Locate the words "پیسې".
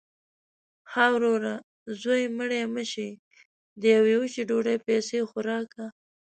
4.87-5.17